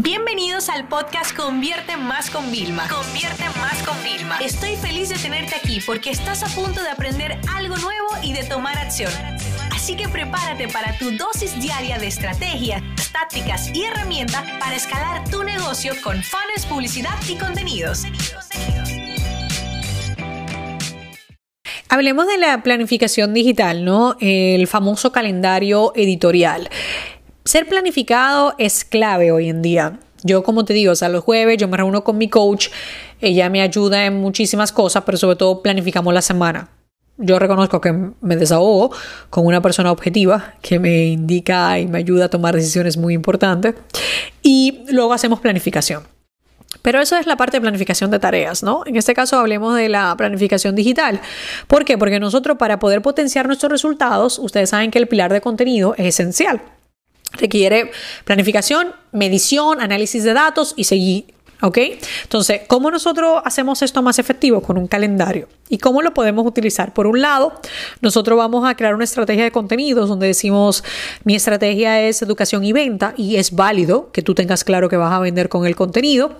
Bienvenidos 0.00 0.68
al 0.68 0.86
podcast 0.86 1.36
Convierte 1.36 1.96
Más 1.96 2.30
con 2.30 2.52
Vilma. 2.52 2.86
Convierte 2.88 3.42
Más 3.58 3.82
con 3.82 4.00
Vilma. 4.04 4.38
Estoy 4.38 4.76
feliz 4.76 5.08
de 5.08 5.16
tenerte 5.16 5.56
aquí 5.56 5.80
porque 5.84 6.10
estás 6.10 6.44
a 6.44 6.46
punto 6.54 6.80
de 6.80 6.88
aprender 6.88 7.36
algo 7.52 7.76
nuevo 7.78 8.06
y 8.22 8.32
de 8.32 8.44
tomar 8.44 8.78
acción. 8.78 9.10
Así 9.72 9.96
que 9.96 10.08
prepárate 10.08 10.68
para 10.68 10.96
tu 10.98 11.10
dosis 11.16 11.60
diaria 11.60 11.98
de 11.98 12.06
estrategias, 12.06 12.80
tácticas 13.10 13.74
y 13.74 13.86
herramientas 13.86 14.44
para 14.60 14.76
escalar 14.76 15.28
tu 15.30 15.42
negocio 15.42 15.94
con 16.04 16.22
fans, 16.22 16.64
publicidad 16.68 17.18
y 17.28 17.34
contenidos. 17.34 18.04
Hablemos 21.88 22.28
de 22.28 22.38
la 22.38 22.62
planificación 22.62 23.34
digital, 23.34 23.84
¿no? 23.84 24.16
El 24.20 24.68
famoso 24.68 25.10
calendario 25.10 25.92
editorial. 25.96 26.70
Ser 27.48 27.66
planificado 27.66 28.54
es 28.58 28.84
clave 28.84 29.32
hoy 29.32 29.48
en 29.48 29.62
día. 29.62 30.00
Yo, 30.22 30.42
como 30.42 30.66
te 30.66 30.74
digo, 30.74 30.92
o 30.92 30.94
sea, 30.94 31.08
los 31.08 31.24
jueves 31.24 31.56
yo 31.56 31.66
me 31.66 31.78
reúno 31.78 32.04
con 32.04 32.18
mi 32.18 32.28
coach, 32.28 32.68
ella 33.22 33.48
me 33.48 33.62
ayuda 33.62 34.04
en 34.04 34.20
muchísimas 34.20 34.70
cosas, 34.70 35.04
pero 35.06 35.16
sobre 35.16 35.36
todo 35.36 35.62
planificamos 35.62 36.12
la 36.12 36.20
semana. 36.20 36.68
Yo 37.16 37.38
reconozco 37.38 37.80
que 37.80 37.90
me 38.20 38.36
desahogo 38.36 38.90
con 39.30 39.46
una 39.46 39.62
persona 39.62 39.90
objetiva 39.90 40.56
que 40.60 40.78
me 40.78 41.06
indica 41.06 41.78
y 41.78 41.86
me 41.86 41.96
ayuda 41.96 42.26
a 42.26 42.28
tomar 42.28 42.54
decisiones 42.54 42.98
muy 42.98 43.14
importantes 43.14 43.76
y 44.42 44.84
luego 44.90 45.14
hacemos 45.14 45.40
planificación. 45.40 46.02
Pero 46.82 47.00
eso 47.00 47.16
es 47.16 47.26
la 47.26 47.36
parte 47.36 47.56
de 47.56 47.62
planificación 47.62 48.10
de 48.10 48.18
tareas, 48.18 48.62
¿no? 48.62 48.82
En 48.84 48.96
este 48.96 49.14
caso 49.14 49.38
hablemos 49.38 49.74
de 49.74 49.88
la 49.88 50.14
planificación 50.18 50.74
digital. 50.74 51.18
¿Por 51.66 51.86
qué? 51.86 51.96
Porque 51.96 52.20
nosotros 52.20 52.58
para 52.58 52.78
poder 52.78 53.00
potenciar 53.00 53.46
nuestros 53.46 53.72
resultados, 53.72 54.38
ustedes 54.38 54.68
saben 54.68 54.90
que 54.90 54.98
el 54.98 55.08
pilar 55.08 55.32
de 55.32 55.40
contenido 55.40 55.94
es 55.96 56.08
esencial. 56.08 56.60
Requiere 57.32 57.90
planificación, 58.24 58.94
medición, 59.12 59.80
análisis 59.80 60.24
de 60.24 60.32
datos 60.32 60.74
y 60.76 60.84
seguir 60.84 61.26
¿Ok? 61.60 61.78
Entonces, 62.22 62.62
¿cómo 62.68 62.90
nosotros 62.90 63.42
hacemos 63.44 63.82
esto 63.82 64.00
más 64.02 64.18
efectivo? 64.18 64.62
Con 64.62 64.78
un 64.78 64.86
calendario. 64.86 65.48
¿Y 65.68 65.78
cómo 65.78 66.02
lo 66.02 66.14
podemos 66.14 66.46
utilizar? 66.46 66.94
Por 66.94 67.06
un 67.06 67.20
lado, 67.20 67.52
nosotros 68.00 68.38
vamos 68.38 68.68
a 68.68 68.74
crear 68.74 68.94
una 68.94 69.04
estrategia 69.04 69.44
de 69.44 69.50
contenidos 69.50 70.08
donde 70.08 70.28
decimos, 70.28 70.82
mi 71.24 71.34
estrategia 71.34 72.00
es 72.00 72.22
educación 72.22 72.64
y 72.64 72.72
venta 72.72 73.12
y 73.16 73.36
es 73.36 73.52
válido 73.52 74.10
que 74.12 74.22
tú 74.22 74.34
tengas 74.34 74.64
claro 74.64 74.88
que 74.88 74.96
vas 74.96 75.12
a 75.12 75.18
vender 75.18 75.48
con 75.48 75.66
el 75.66 75.76
contenido. 75.76 76.36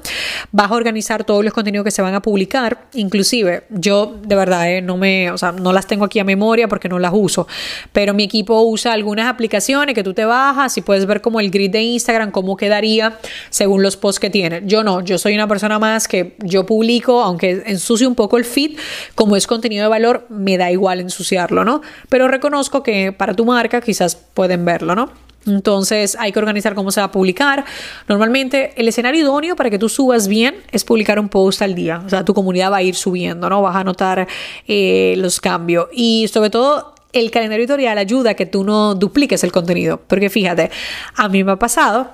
Vas 0.52 0.70
a 0.70 0.74
organizar 0.74 1.24
todos 1.24 1.44
los 1.44 1.52
contenidos 1.52 1.84
que 1.84 1.90
se 1.90 2.00
van 2.00 2.14
a 2.14 2.22
publicar. 2.22 2.86
Inclusive, 2.94 3.64
yo 3.70 4.18
de 4.22 4.36
verdad 4.36 4.70
eh, 4.70 4.82
no 4.82 4.96
me, 4.96 5.30
o 5.30 5.36
sea, 5.36 5.52
no 5.52 5.72
las 5.72 5.86
tengo 5.86 6.04
aquí 6.04 6.20
a 6.20 6.24
memoria 6.24 6.68
porque 6.68 6.88
no 6.88 6.98
las 6.98 7.12
uso, 7.14 7.46
pero 7.92 8.14
mi 8.14 8.24
equipo 8.24 8.62
usa 8.62 8.92
algunas 8.92 9.26
aplicaciones 9.26 9.94
que 9.94 10.04
tú 10.04 10.14
te 10.14 10.24
bajas 10.24 10.76
y 10.78 10.80
puedes 10.80 11.06
ver 11.06 11.20
como 11.20 11.40
el 11.40 11.50
grid 11.50 11.70
de 11.70 11.82
Instagram, 11.82 12.30
cómo 12.30 12.56
quedaría 12.56 13.18
según 13.50 13.82
los 13.82 13.96
posts 13.96 14.20
que 14.20 14.30
tiene. 14.30 14.62
Yo 14.64 14.82
no, 14.82 15.02
yo 15.08 15.18
soy 15.18 15.34
una 15.34 15.48
persona 15.48 15.78
más 15.78 16.06
que 16.06 16.36
yo 16.38 16.64
publico, 16.66 17.22
aunque 17.22 17.62
ensucie 17.66 18.06
un 18.06 18.14
poco 18.14 18.38
el 18.38 18.44
feed, 18.44 18.78
como 19.14 19.34
es 19.36 19.46
contenido 19.46 19.82
de 19.84 19.88
valor, 19.88 20.26
me 20.28 20.56
da 20.56 20.70
igual 20.70 21.00
ensuciarlo, 21.00 21.64
¿no? 21.64 21.80
Pero 22.08 22.28
reconozco 22.28 22.82
que 22.82 23.12
para 23.12 23.34
tu 23.34 23.44
marca 23.44 23.80
quizás 23.80 24.14
pueden 24.14 24.64
verlo, 24.64 24.94
¿no? 24.94 25.10
Entonces 25.46 26.16
hay 26.18 26.32
que 26.32 26.38
organizar 26.38 26.74
cómo 26.74 26.90
se 26.90 27.00
va 27.00 27.06
a 27.06 27.10
publicar. 27.10 27.64
Normalmente 28.06 28.72
el 28.76 28.88
escenario 28.88 29.22
idóneo 29.22 29.56
para 29.56 29.70
que 29.70 29.78
tú 29.78 29.88
subas 29.88 30.28
bien 30.28 30.56
es 30.70 30.84
publicar 30.84 31.18
un 31.18 31.28
post 31.28 31.62
al 31.62 31.74
día. 31.74 32.02
O 32.04 32.08
sea, 32.08 32.24
tu 32.24 32.34
comunidad 32.34 32.70
va 32.70 32.78
a 32.78 32.82
ir 32.82 32.94
subiendo, 32.94 33.48
¿no? 33.48 33.62
Vas 33.62 33.76
a 33.76 33.84
notar 33.84 34.28
eh, 34.66 35.14
los 35.16 35.40
cambios. 35.40 35.88
Y 35.92 36.28
sobre 36.28 36.50
todo 36.50 36.94
el 37.12 37.30
calendario 37.30 37.64
editorial 37.64 37.98
ayuda 37.98 38.30
a 38.30 38.34
que 38.34 38.46
tú 38.46 38.64
no 38.64 38.94
dupliques 38.94 39.42
el 39.44 39.52
contenido. 39.52 40.00
Porque 40.06 40.28
fíjate, 40.28 40.70
a 41.16 41.28
mí 41.28 41.42
me 41.44 41.52
ha 41.52 41.56
pasado 41.56 42.10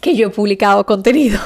que 0.00 0.14
yo 0.16 0.28
he 0.28 0.30
publicado 0.30 0.84
contenido. 0.84 1.38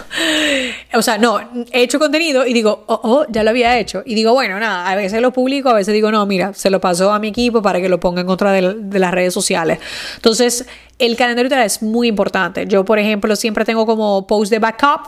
O 0.94 1.02
sea, 1.02 1.18
no, 1.18 1.40
he 1.70 1.82
hecho 1.82 1.98
contenido 1.98 2.46
y 2.46 2.52
digo, 2.52 2.84
oh, 2.86 3.00
oh, 3.02 3.26
ya 3.30 3.42
lo 3.42 3.50
había 3.50 3.78
hecho. 3.78 4.02
Y 4.04 4.14
digo, 4.14 4.32
bueno, 4.32 4.58
nada, 4.60 4.88
a 4.88 4.94
veces 4.94 5.20
lo 5.20 5.32
publico, 5.32 5.70
a 5.70 5.74
veces 5.74 5.94
digo, 5.94 6.10
no, 6.10 6.24
mira, 6.26 6.52
se 6.54 6.70
lo 6.70 6.80
pasó 6.80 7.12
a 7.12 7.18
mi 7.18 7.28
equipo 7.28 7.62
para 7.62 7.80
que 7.80 7.88
lo 7.88 7.98
ponga 7.98 8.20
en 8.20 8.28
otra 8.28 8.52
de, 8.52 8.98
las 8.98 9.10
redes 9.10 9.32
sociales. 9.32 9.78
Entonces, 10.16 10.66
el 10.98 11.16
calendario 11.16 11.54
es 11.62 11.82
muy 11.82 12.08
importante. 12.08 12.66
Yo, 12.66 12.84
por 12.84 12.98
ejemplo, 12.98 13.34
siempre 13.36 13.64
tengo 13.64 13.86
como 13.86 14.26
post 14.26 14.50
de 14.50 14.58
backup, 14.58 15.00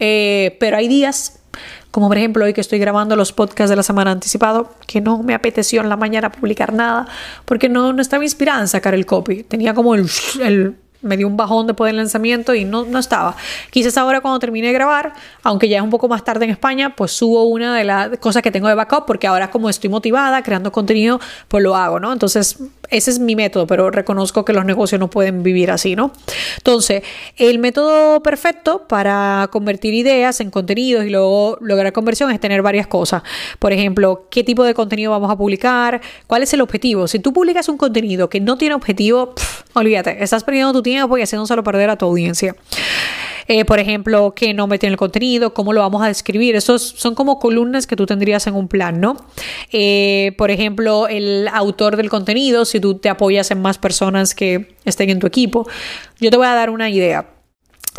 eh, 0.00 0.56
pero 0.58 0.76
hay 0.76 0.88
días 0.88 1.38
como 1.90 2.08
por 2.08 2.16
ejemplo 2.16 2.46
hoy 2.46 2.54
que 2.54 2.62
estoy 2.62 2.78
grabando 2.78 3.16
los 3.16 3.32
podcasts 3.32 3.68
de 3.68 3.76
la 3.76 3.82
semana 3.82 4.10
anticipado, 4.12 4.70
que 4.86 5.02
no 5.02 5.22
me 5.22 5.34
apeteció 5.34 5.82
en 5.82 5.90
la 5.90 5.96
mañana 5.96 6.32
publicar 6.32 6.72
nada, 6.72 7.06
porque 7.44 7.68
no, 7.68 7.92
no 7.92 8.00
estaba 8.00 8.24
inspirada 8.24 8.62
en 8.62 8.68
sacar 8.68 8.94
el 8.94 9.04
copy. 9.04 9.42
Tenía 9.42 9.74
como 9.74 9.94
el, 9.94 10.08
el 10.40 10.74
me 11.02 11.16
dio 11.16 11.26
un 11.26 11.36
bajón 11.36 11.66
después 11.66 11.88
del 11.88 11.96
lanzamiento 11.96 12.54
y 12.54 12.64
no, 12.64 12.84
no 12.84 12.98
estaba. 12.98 13.36
Quizás 13.70 13.96
ahora 13.98 14.20
cuando 14.20 14.38
termine 14.38 14.68
de 14.68 14.72
grabar, 14.72 15.12
aunque 15.42 15.68
ya 15.68 15.78
es 15.78 15.82
un 15.82 15.90
poco 15.90 16.08
más 16.08 16.24
tarde 16.24 16.44
en 16.44 16.50
España, 16.50 16.94
pues 16.96 17.12
subo 17.12 17.44
una 17.44 17.76
de 17.76 17.84
las 17.84 18.18
cosas 18.18 18.42
que 18.42 18.50
tengo 18.50 18.68
de 18.68 18.74
backup 18.74 19.04
porque 19.06 19.26
ahora 19.26 19.50
como 19.50 19.68
estoy 19.68 19.90
motivada 19.90 20.42
creando 20.42 20.72
contenido, 20.72 21.20
pues 21.48 21.62
lo 21.62 21.76
hago, 21.76 22.00
¿no? 22.00 22.12
Entonces, 22.12 22.58
ese 22.92 23.10
es 23.10 23.18
mi 23.18 23.34
método, 23.34 23.66
pero 23.66 23.90
reconozco 23.90 24.44
que 24.44 24.52
los 24.52 24.64
negocios 24.64 25.00
no 25.00 25.08
pueden 25.08 25.42
vivir 25.42 25.70
así, 25.70 25.96
¿no? 25.96 26.12
Entonces, 26.58 27.02
el 27.36 27.58
método 27.58 28.22
perfecto 28.22 28.86
para 28.86 29.48
convertir 29.50 29.94
ideas 29.94 30.40
en 30.40 30.50
contenidos 30.50 31.04
y 31.04 31.10
luego 31.10 31.58
lograr 31.60 31.92
conversión 31.92 32.30
es 32.30 32.38
tener 32.38 32.62
varias 32.62 32.86
cosas. 32.86 33.22
Por 33.58 33.72
ejemplo, 33.72 34.26
qué 34.30 34.44
tipo 34.44 34.62
de 34.64 34.74
contenido 34.74 35.10
vamos 35.10 35.30
a 35.30 35.36
publicar, 35.36 36.00
cuál 36.26 36.42
es 36.42 36.52
el 36.52 36.60
objetivo. 36.60 37.08
Si 37.08 37.18
tú 37.18 37.32
publicas 37.32 37.68
un 37.68 37.78
contenido 37.78 38.28
que 38.28 38.40
no 38.40 38.58
tiene 38.58 38.74
objetivo, 38.74 39.34
olvídate, 39.72 40.22
estás 40.22 40.44
perdiendo 40.44 40.72
tu 40.72 40.82
tiempo 40.82 41.16
y 41.16 41.22
haciéndoselo 41.22 41.64
perder 41.64 41.90
a 41.90 41.96
tu 41.96 42.06
audiencia. 42.06 42.54
Eh, 43.48 43.64
por 43.64 43.78
ejemplo, 43.78 44.34
qué 44.34 44.54
nombre 44.54 44.78
tiene 44.78 44.92
el 44.92 44.98
contenido, 44.98 45.54
cómo 45.54 45.72
lo 45.72 45.80
vamos 45.80 46.02
a 46.02 46.08
describir. 46.08 46.56
Esos 46.56 46.82
son 46.82 47.14
como 47.14 47.38
columnas 47.38 47.86
que 47.86 47.96
tú 47.96 48.06
tendrías 48.06 48.46
en 48.46 48.54
un 48.54 48.68
plan, 48.68 49.00
¿no? 49.00 49.16
Eh, 49.72 50.34
por 50.38 50.50
ejemplo, 50.50 51.08
el 51.08 51.48
autor 51.48 51.96
del 51.96 52.08
contenido, 52.08 52.64
si 52.64 52.80
tú 52.80 52.94
te 52.94 53.08
apoyas 53.08 53.50
en 53.50 53.60
más 53.60 53.78
personas 53.78 54.34
que 54.34 54.74
estén 54.84 55.10
en 55.10 55.18
tu 55.18 55.26
equipo. 55.26 55.68
Yo 56.20 56.30
te 56.30 56.36
voy 56.36 56.46
a 56.46 56.54
dar 56.54 56.70
una 56.70 56.88
idea. 56.90 57.28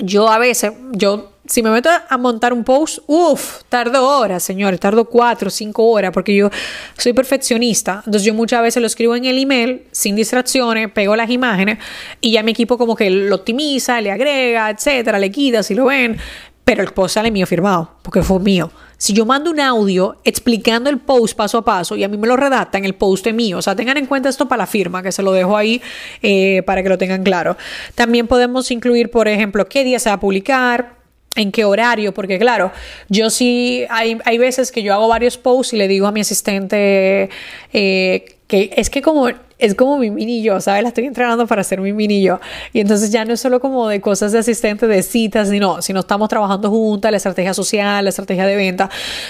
Yo 0.02 0.30
a 0.30 0.40
veces, 0.40 0.74
yo 0.92 1.33
si 1.46 1.62
me 1.62 1.70
meto 1.70 1.90
a 2.10 2.18
montar 2.18 2.54
un 2.54 2.64
post, 2.64 3.00
uff, 3.08 3.64
tardo 3.68 4.08
horas, 4.08 4.44
señores, 4.44 4.80
tardo 4.80 5.06
cuatro, 5.06 5.50
cinco 5.50 5.86
horas, 5.90 6.12
porque 6.12 6.36
yo 6.36 6.50
soy 6.98 7.14
perfeccionista. 7.14 8.02
Entonces 8.06 8.24
yo 8.24 8.34
muchas 8.34 8.62
veces 8.62 8.82
lo 8.82 8.88
escribo 8.88 9.16
en 9.16 9.26
el 9.26 9.38
email, 9.38 9.84
sin 9.92 10.16
distracciones, 10.16 10.90
pego 10.92 11.16
las 11.16 11.30
imágenes 11.30 11.80
y 12.22 12.32
ya 12.32 12.44
mi 12.44 12.52
equipo 12.52 12.78
como 12.78 12.96
que 12.96 13.10
lo 13.10 13.36
optimiza, 13.36 14.00
le 14.00 14.12
agrega, 14.12 14.70
etcétera, 14.70 15.20
le 15.20 15.32
quita 15.32 15.64
si 15.64 15.76
lo 15.76 15.86
ven, 15.86 16.18
pero 16.64 16.82
el 16.82 16.92
post 16.92 17.16
sale 17.16 17.30
mío 17.30 17.46
firmado, 17.46 17.92
porque 18.04 18.24
fue 18.24 18.40
mío. 18.40 18.72
Si 18.98 19.12
yo 19.12 19.26
mando 19.26 19.52
un 19.52 19.60
audio 19.60 20.16
explicando 20.24 20.90
el 20.90 21.00
post 21.00 21.36
paso 21.36 21.58
a 21.58 21.66
paso 21.66 21.98
y 21.98 22.06
a 22.06 22.08
mí 22.08 22.16
me 22.16 22.26
lo 22.26 22.38
redactan, 22.38 22.86
el 22.86 22.96
post 22.96 23.28
es 23.28 23.34
mío. 23.34 23.58
O 23.58 23.62
sea, 23.62 23.76
tengan 23.76 23.98
en 23.98 24.06
cuenta 24.06 24.30
esto 24.30 24.48
para 24.48 24.64
la 24.64 24.66
firma, 24.66 25.04
que 25.04 25.12
se 25.12 25.22
lo 25.22 25.34
dejo 25.34 25.58
ahí 25.58 25.82
eh, 26.22 26.64
para 26.66 26.82
que 26.84 26.88
lo 26.88 26.98
tengan 26.98 27.22
claro. 27.24 27.58
También 27.96 28.28
podemos 28.28 28.72
incluir, 28.72 29.12
por 29.12 29.28
ejemplo, 29.28 29.68
qué 29.68 29.84
día 29.84 30.00
se 30.00 30.10
va 30.10 30.16
a 30.16 30.20
publicar, 30.22 31.03
en 31.36 31.52
qué 31.52 31.66
horario, 31.66 32.14
porque 32.14 32.38
claro, 32.38 32.72
yo 33.10 33.30
sí, 33.30 33.86
hay, 33.90 34.18
hay 34.26 34.38
veces 34.38 34.72
que 34.72 34.84
yo 34.84 34.94
hago 34.94 35.08
varios 35.08 35.38
posts 35.38 35.74
y 35.74 35.78
le 35.78 35.88
digo 35.88 36.08
a 36.08 36.12
mi 36.12 36.22
asistente 36.22 37.30
eh, 37.74 38.36
que 38.48 38.74
es 38.76 38.90
que 38.90 39.02
como 39.02 39.30
es 39.64 39.76
como 39.76 39.98
mi 39.98 40.12
mini 40.12 40.44
yo, 40.44 40.60
¿sabes? 40.60 40.84
La 40.84 40.90
estoy 40.90 41.06
entrenando 41.06 41.48
para 41.48 41.64
ser 41.64 41.80
mi 41.80 41.94
mini 41.94 42.22
yo. 42.22 42.42
Y 42.74 42.82
entonces 42.82 43.12
ya 43.12 43.24
no 43.24 43.34
es 43.34 43.40
solo 43.40 43.62
como 43.62 43.88
de 43.88 44.02
cosas 44.02 44.34
de 44.34 44.40
asistente, 44.40 44.88
de 44.88 45.02
citas, 45.02 45.48
sino, 45.48 45.82
sino 45.82 46.02
estamos 46.02 46.28
trabajando 46.28 46.70
juntas, 46.70 47.10
la 47.12 47.16
estrategia 47.16 47.54
social, 47.54 48.04
la 48.04 48.10
estrategia 48.10 48.46
de 48.46 48.58
venta. 48.58 48.90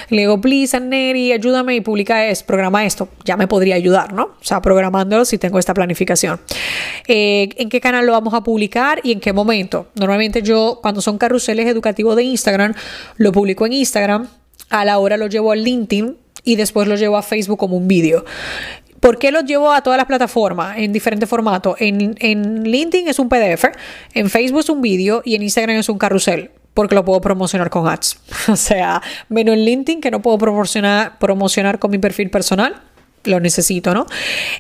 Le 0.09 0.21
digo, 0.21 0.41
please, 0.41 0.79
Neri, 0.79 1.31
ayúdame 1.33 1.75
y 1.75 1.81
publica 1.81 2.25
esto, 2.25 2.47
programa 2.47 2.83
esto. 2.83 3.09
Ya 3.23 3.37
me 3.37 3.47
podría 3.47 3.75
ayudar, 3.75 4.11
¿no? 4.13 4.23
O 4.23 4.43
sea, 4.43 4.59
programándolo 4.59 5.23
si 5.23 5.37
tengo 5.37 5.59
esta 5.59 5.75
planificación. 5.75 6.39
Eh, 7.07 7.49
¿En 7.57 7.69
qué 7.69 7.79
canal 7.79 8.07
lo 8.07 8.13
vamos 8.13 8.33
a 8.33 8.41
publicar 8.41 9.01
y 9.03 9.11
en 9.11 9.19
qué 9.19 9.33
momento? 9.33 9.89
Normalmente 9.93 10.41
yo, 10.41 10.79
cuando 10.81 11.01
son 11.01 11.19
carruseles 11.19 11.67
educativos 11.67 12.15
de 12.15 12.23
Instagram, 12.23 12.73
lo 13.17 13.31
publico 13.31 13.67
en 13.67 13.73
Instagram. 13.73 14.27
A 14.71 14.83
la 14.83 14.97
hora 14.97 15.15
lo 15.15 15.27
llevo 15.27 15.51
al 15.51 15.63
LinkedIn 15.63 16.17
y 16.43 16.55
después 16.55 16.87
lo 16.87 16.95
llevo 16.95 17.17
a 17.17 17.21
Facebook 17.21 17.59
como 17.59 17.77
un 17.77 17.87
vídeo. 17.87 18.25
¿Por 19.03 19.17
qué 19.17 19.33
los 19.33 19.43
llevo 19.43 19.69
a 19.69 19.81
todas 19.81 19.97
las 19.97 20.05
plataformas 20.05 20.77
en 20.77 20.93
diferentes 20.93 21.27
formatos? 21.27 21.75
En, 21.79 22.15
en 22.19 22.63
LinkedIn 22.63 23.09
es 23.09 23.19
un 23.19 23.27
PDF, 23.27 23.65
en 24.13 24.29
Facebook 24.29 24.61
es 24.61 24.69
un 24.69 24.81
vídeo 24.81 25.21
y 25.25 25.35
en 25.35 25.43
Instagram 25.43 25.75
es 25.75 25.89
un 25.89 25.97
carrusel 25.97 26.51
porque 26.73 26.95
lo 26.95 27.03
puedo 27.03 27.19
promocionar 27.19 27.69
con 27.69 27.85
ads. 27.85 28.17
O 28.47 28.55
sea, 28.55 29.01
menos 29.27 29.55
en 29.55 29.65
LinkedIn 29.65 29.99
que 29.99 30.09
no 30.09 30.21
puedo 30.21 30.37
promocionar, 30.37 31.19
promocionar 31.19 31.79
con 31.79 31.91
mi 31.91 31.97
perfil 31.97 32.29
personal. 32.29 32.81
Lo 33.25 33.41
necesito, 33.41 33.93
¿no? 33.93 34.05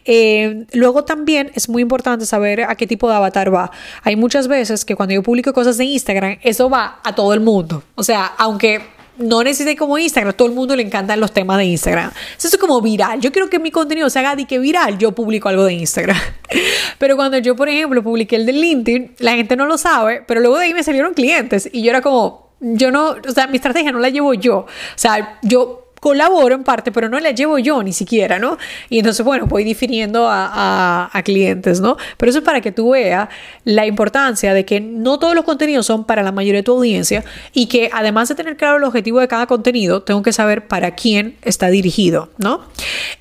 Eh, 0.03 0.65
luego 0.73 1.05
también 1.05 1.49
es 1.55 1.69
muy 1.69 1.81
importante 1.81 2.25
saber 2.25 2.63
a 2.63 2.75
qué 2.75 2.85
tipo 2.85 3.09
de 3.09 3.15
avatar 3.15 3.53
va. 3.53 3.71
Hay 4.03 4.17
muchas 4.17 4.49
veces 4.49 4.83
que 4.83 4.97
cuando 4.97 5.15
yo 5.15 5.23
publico 5.23 5.53
cosas 5.53 5.77
de 5.77 5.85
Instagram, 5.85 6.39
eso 6.41 6.69
va 6.69 6.99
a 7.01 7.15
todo 7.15 7.33
el 7.33 7.39
mundo. 7.39 7.81
O 7.95 8.03
sea, 8.03 8.25
aunque 8.37 8.81
no 9.17 9.43
necesite 9.43 9.75
como 9.75 9.97
Instagram, 9.97 10.33
todo 10.33 10.47
el 10.47 10.53
mundo 10.53 10.75
le 10.75 10.83
encantan 10.83 11.19
los 11.19 11.31
temas 11.31 11.57
de 11.57 11.65
Instagram. 11.65 12.11
Eso 12.37 12.47
es 12.47 12.57
como 12.57 12.81
viral. 12.81 13.19
Yo 13.21 13.31
quiero 13.31 13.49
que 13.49 13.59
mi 13.59 13.71
contenido 13.71 14.09
se 14.09 14.19
haga 14.19 14.35
que 14.45 14.59
viral, 14.59 14.97
yo 14.97 15.11
publico 15.11 15.49
algo 15.49 15.65
de 15.65 15.73
Instagram. 15.73 16.17
Pero 16.97 17.15
cuando 17.15 17.37
yo, 17.37 17.55
por 17.55 17.69
ejemplo, 17.69 18.03
publiqué 18.03 18.35
el 18.35 18.45
de 18.45 18.53
LinkedIn, 18.53 19.15
la 19.19 19.33
gente 19.33 19.55
no 19.55 19.65
lo 19.65 19.77
sabe, 19.77 20.23
pero 20.25 20.39
luego 20.39 20.57
de 20.57 20.65
ahí 20.65 20.73
me 20.73 20.83
salieron 20.83 21.13
clientes 21.13 21.69
y 21.71 21.83
yo 21.83 21.89
era 21.89 22.01
como, 22.01 22.49
yo 22.59 22.91
no, 22.91 23.15
o 23.27 23.31
sea, 23.31 23.47
mi 23.47 23.57
estrategia 23.57 23.91
no 23.91 23.99
la 23.99 24.09
llevo 24.09 24.33
yo. 24.33 24.59
O 24.59 24.67
sea, 24.95 25.39
yo 25.41 25.82
colaboro 26.03 26.53
en 26.53 26.65
parte, 26.65 26.91
pero 26.91 27.07
no 27.07 27.17
la 27.17 27.31
llevo 27.31 27.57
yo 27.59 27.81
ni 27.81 27.93
siquiera, 27.93 28.37
¿no? 28.37 28.57
Y 28.89 28.99
entonces, 28.99 29.25
bueno, 29.25 29.45
voy 29.45 29.63
difiriendo 29.63 30.27
a, 30.27 31.09
a, 31.13 31.23
clientes, 31.23 31.79
¿no? 31.79 31.95
Pero 32.17 32.29
eso 32.29 32.39
es 32.39 32.43
para 32.43 32.59
que 32.59 32.73
tú 32.73 32.89
veas 32.89 33.29
la 33.63 33.85
importancia 33.85 34.53
de 34.53 34.65
que 34.65 34.81
no 34.81 35.17
todos 35.17 35.33
los 35.33 35.45
contenidos 35.45 35.85
son 35.85 36.03
para 36.03 36.21
la 36.21 36.33
mayoría 36.33 36.59
de 36.59 36.63
tu 36.63 36.73
audiencia 36.73 37.23
y 37.53 37.67
que 37.67 37.89
además 37.93 38.27
de 38.27 38.35
tener 38.35 38.57
claro 38.57 38.79
el 38.79 38.83
objetivo 38.83 39.21
de 39.21 39.29
cada 39.29 39.47
contenido, 39.47 40.03
tengo 40.03 40.21
que 40.23 40.33
saber 40.33 40.67
para 40.67 40.93
quién 40.93 41.37
está 41.41 41.69
dirigido, 41.69 42.27
¿no? 42.37 42.59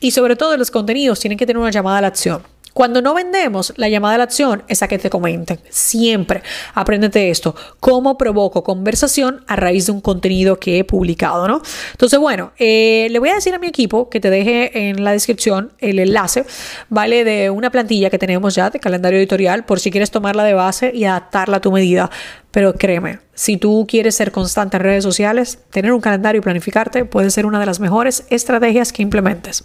Y 0.00 0.10
sobre 0.10 0.34
todo 0.34 0.56
los 0.56 0.72
contenidos 0.72 1.20
tienen 1.20 1.38
que 1.38 1.46
tener 1.46 1.58
una 1.58 1.70
llamada 1.70 1.98
a 1.98 2.00
la 2.00 2.08
acción. 2.08 2.42
Cuando 2.72 3.02
no 3.02 3.14
vendemos, 3.14 3.74
la 3.76 3.88
llamada 3.88 4.14
a 4.14 4.18
la 4.18 4.24
acción 4.24 4.62
es 4.68 4.82
a 4.82 4.88
que 4.88 4.98
te 4.98 5.10
comenten. 5.10 5.60
Siempre 5.68 6.42
apréndete 6.74 7.30
esto. 7.30 7.54
¿Cómo 7.80 8.16
provoco 8.16 8.64
conversación 8.64 9.44
a 9.46 9.56
raíz 9.56 9.86
de 9.86 9.92
un 9.92 10.00
contenido 10.00 10.58
que 10.58 10.78
he 10.78 10.84
publicado? 10.84 11.46
¿no? 11.48 11.62
Entonces, 11.92 12.18
bueno, 12.18 12.52
eh, 12.58 13.08
le 13.10 13.18
voy 13.18 13.28
a 13.28 13.34
decir 13.34 13.54
a 13.54 13.58
mi 13.58 13.66
equipo 13.66 14.08
que 14.08 14.20
te 14.20 14.30
deje 14.30 14.88
en 14.88 15.04
la 15.04 15.12
descripción 15.12 15.72
el 15.78 15.98
enlace, 15.98 16.46
¿vale? 16.88 17.24
De 17.24 17.50
una 17.50 17.70
plantilla 17.70 18.10
que 18.10 18.18
tenemos 18.18 18.54
ya 18.54 18.70
de 18.70 18.80
calendario 18.80 19.18
editorial 19.18 19.64
por 19.64 19.80
si 19.80 19.90
quieres 19.90 20.10
tomarla 20.10 20.44
de 20.44 20.54
base 20.54 20.92
y 20.94 21.04
adaptarla 21.04 21.58
a 21.58 21.60
tu 21.60 21.72
medida. 21.72 22.10
Pero 22.50 22.74
créeme, 22.74 23.18
si 23.34 23.56
tú 23.56 23.86
quieres 23.88 24.14
ser 24.14 24.30
constante 24.30 24.76
en 24.76 24.82
redes 24.82 25.04
sociales, 25.04 25.58
tener 25.70 25.92
un 25.92 26.00
calendario 26.00 26.38
y 26.38 26.42
planificarte 26.42 27.04
puede 27.04 27.30
ser 27.30 27.46
una 27.46 27.60
de 27.60 27.66
las 27.66 27.80
mejores 27.80 28.26
estrategias 28.30 28.92
que 28.92 29.02
implementes. 29.02 29.64